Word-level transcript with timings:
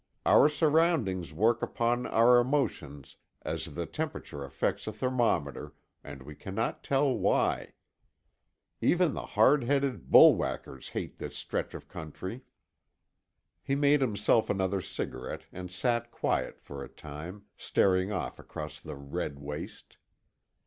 Our 0.25 0.49
surroundings 0.49 1.31
work 1.31 1.61
upon 1.61 2.07
our 2.07 2.39
emotions 2.39 3.17
as 3.43 3.75
the 3.75 3.85
temperature 3.85 4.43
affects 4.43 4.87
a 4.87 4.91
thermometer, 4.91 5.75
and 6.03 6.23
we 6.23 6.33
cannot 6.33 6.83
tell 6.83 7.13
why. 7.15 7.73
Even 8.81 9.13
the 9.13 9.23
hard 9.37 9.65
headed 9.65 10.09
bull 10.09 10.33
whackers 10.33 10.89
hate 10.89 11.19
this 11.19 11.35
stretch 11.37 11.75
of 11.75 11.87
country." 11.87 12.41
He 13.61 13.75
made 13.75 14.01
himself 14.01 14.49
another 14.49 14.81
cigarette, 14.81 15.43
and 15.53 15.69
sat 15.69 16.09
quiet 16.09 16.59
for 16.59 16.83
a 16.83 16.89
time, 16.89 17.45
staring 17.55 18.11
off 18.11 18.39
across 18.39 18.79
the 18.79 18.95
red 18.95 19.37
waste. 19.37 19.97